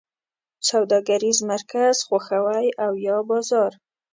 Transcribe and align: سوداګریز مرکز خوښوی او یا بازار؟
سوداګریز 0.69 1.37
مرکز 1.51 1.95
خوښوی 2.07 2.67
او 2.83 2.91
یا 3.07 3.17
بازار؟ 3.29 3.71